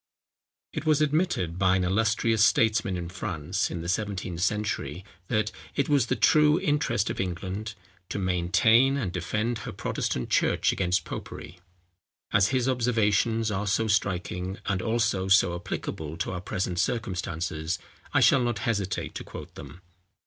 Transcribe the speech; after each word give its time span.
It 0.73 0.83
was 0.83 0.99
admitted 0.99 1.59
by 1.59 1.75
an 1.75 1.83
illustrious 1.83 2.43
statesman 2.43 2.97
in 2.97 3.07
France, 3.07 3.69
in 3.69 3.81
the 3.81 3.87
seventeenth 3.87 4.41
century, 4.41 5.05
that 5.27 5.51
it 5.75 5.89
was 5.89 6.07
the 6.07 6.15
true 6.15 6.59
interest 6.59 7.11
of 7.11 7.19
England 7.19 7.75
to 8.09 8.17
maintain 8.17 8.97
and 8.97 9.11
defend 9.11 9.59
her 9.59 9.71
Protestant 9.71 10.31
church 10.31 10.71
against 10.71 11.05
popery. 11.05 11.59
As 12.33 12.47
his 12.47 12.67
observations 12.67 13.51
are 13.51 13.67
so 13.67 13.87
striking, 13.87 14.57
and 14.65 14.81
also 14.81 15.27
so 15.27 15.53
applicable 15.53 16.17
to 16.17 16.31
our 16.31 16.41
present 16.41 16.79
circumstances, 16.79 17.77
I 18.11 18.21
shall 18.21 18.41
not 18.41 18.57
hesitate 18.65 19.13
to 19.13 19.23
quote 19.23 19.53
them. 19.53 19.81